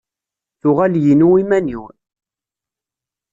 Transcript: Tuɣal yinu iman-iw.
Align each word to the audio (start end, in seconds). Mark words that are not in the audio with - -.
Tuɣal 0.61 0.93
yinu 1.03 1.29
iman-iw. 1.41 1.83